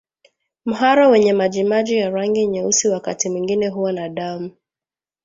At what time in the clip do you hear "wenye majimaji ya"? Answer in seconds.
1.09-2.09